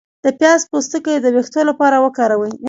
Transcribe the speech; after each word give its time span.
د 0.25 0.25
پیاز 0.39 0.61
پوستکی 0.71 1.15
د 1.19 1.25
ویښتو 1.35 1.61
لپاره 1.69 1.95
وکاروئ 2.05 2.53